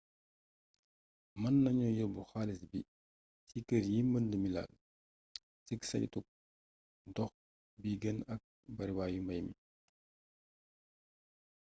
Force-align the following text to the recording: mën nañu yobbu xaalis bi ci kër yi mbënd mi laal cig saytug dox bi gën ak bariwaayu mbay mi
mën 1.41 1.55
nañu 1.63 1.87
yobbu 1.99 2.21
xaalis 2.31 2.61
bi 2.71 2.79
ci 3.49 3.57
kër 3.67 3.83
yi 3.93 3.99
mbënd 4.09 4.31
mi 4.41 4.49
laal 4.55 4.71
cig 5.65 5.81
saytug 5.89 6.25
dox 7.15 7.33
bi 7.81 7.91
gën 8.01 8.17
ak 8.33 8.41
bariwaayu 8.75 9.19
mbay 9.25 9.41
mi 9.47 9.53